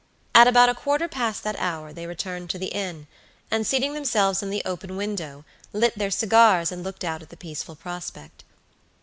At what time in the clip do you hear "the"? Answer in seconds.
2.57-2.73, 4.49-4.63, 7.29-7.37